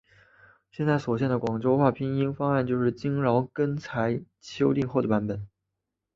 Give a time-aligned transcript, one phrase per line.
[0.71, 5.47] 现在所见的广州话拼音方案就是经饶秉才修订后的版本。